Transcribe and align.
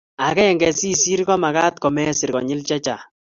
agenege 0.27 0.67
si 0.79 0.89
sir 1.01 1.19
ko 1.27 1.35
magat 1.43 1.73
komesir 1.83 2.29
konyil 2.35 2.61
chechang 2.67 3.03